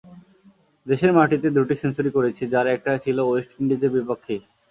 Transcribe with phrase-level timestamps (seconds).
[0.85, 4.41] দেশের মাটিতে দুটি সেঞ্চুরি করেছি, যার একটা ছিল ওয়েস্ট ইন্ডিজের বিপক্ষেই।